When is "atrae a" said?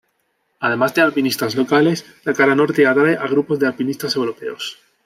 2.87-3.27